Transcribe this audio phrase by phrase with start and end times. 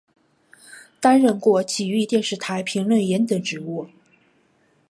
[0.99, 3.87] 担任过崎玉电视台评论员等职务。